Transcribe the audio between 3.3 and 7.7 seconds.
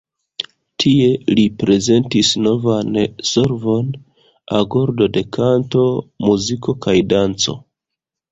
solvon: agordo de kanto, muziko kaj danco.